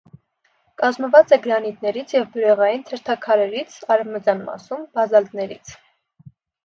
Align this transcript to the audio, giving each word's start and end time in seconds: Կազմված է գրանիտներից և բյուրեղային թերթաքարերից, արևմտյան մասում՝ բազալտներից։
Կազմված 0.81 1.33
է 1.35 1.39
գրանիտներից 1.43 2.15
և 2.17 2.25
բյուրեղային 2.37 2.87
թերթաքարերից, 2.87 3.77
արևմտյան 3.97 4.43
մասում՝ 4.49 4.89
բազալտներից։ 4.97 5.79